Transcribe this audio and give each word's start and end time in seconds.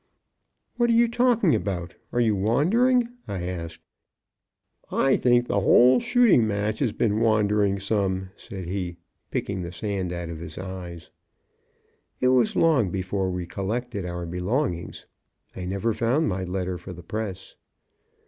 "What 0.77 0.89
are 0.89 0.93
you 0.93 1.07
talking 1.07 1.53
about? 1.53 1.93
are 2.11 2.19
you 2.19 2.35
wandering?" 2.35 3.07
I 3.27 3.43
asked. 3.43 3.81
"I 4.89 5.15
think 5.15 5.45
the 5.45 5.59
whole 5.59 5.99
shooting 5.99 6.47
match 6.47 6.79
has 6.79 6.91
been 6.91 7.19
wandering 7.19 7.77
some," 7.77 8.31
said 8.35 8.65
he, 8.67 8.97
picking 9.29 9.61
the 9.61 9.71
sand 9.71 10.11
out 10.11 10.29
of 10.29 10.39
his 10.39 10.57
eyes. 10.57 11.11
It 12.19 12.29
was 12.29 12.55
long 12.55 12.89
before 12.89 13.29
we 13.29 13.45
collected 13.45 14.03
our 14.03 14.25
belongings. 14.25 15.05
I 15.55 15.65
never 15.65 15.93
found 15.93 16.27
my 16.27 16.45
letter 16.45 16.79
for 16.79 16.93
the 16.93 17.03
press. 17.03 17.55